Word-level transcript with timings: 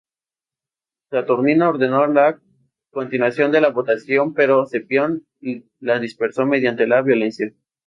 Saturnino 1.11 1.69
ordenó 1.69 2.07
la 2.07 2.41
continuación 2.91 3.51
de 3.51 3.61
la 3.61 3.69
votación 3.69 4.33
pero 4.33 4.65
Cepión 4.65 5.27
la 5.79 5.99
dispersó 5.99 6.43
mediante 6.47 6.87
la 6.87 7.03
violencia. 7.03 7.53